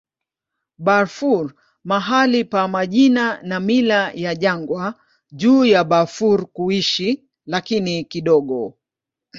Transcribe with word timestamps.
Bafur 0.85 1.45
mahali 1.83 2.41
pa 2.43 2.67
majina 2.67 3.41
na 3.43 3.59
mila 3.59 4.11
ya 4.11 4.35
jangwa 4.35 4.93
juu 5.31 5.65
ya 5.65 5.83
Bafur 5.83 6.47
kuishi, 6.51 7.23
lakini 7.45 8.03
kidogo. 8.03 8.77